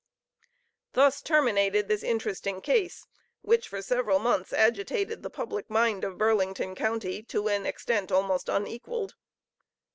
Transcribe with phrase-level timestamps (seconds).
[0.93, 3.05] Thus terminated this interesting case,
[3.43, 8.49] which for several months agitated the public mind of Burlington county, to an extent almost
[8.49, 9.13] unequalled.